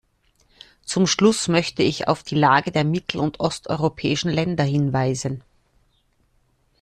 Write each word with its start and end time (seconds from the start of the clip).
Zum 0.83 1.05
Schluss 1.05 1.47
möchte 1.47 1.83
ich 1.83 2.07
auf 2.07 2.23
die 2.23 2.33
Lage 2.33 2.71
der 2.71 2.83
mittel- 2.83 3.19
und 3.19 3.39
osteuropäischen 3.39 4.31
Länder 4.31 4.63
hinweisen. 4.63 5.43